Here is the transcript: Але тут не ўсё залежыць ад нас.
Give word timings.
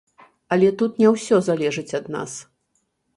Але 0.55 0.69
тут 0.79 0.95
не 1.01 1.11
ўсё 1.15 1.39
залежыць 1.49 1.95
ад 1.99 2.05
нас. 2.17 2.31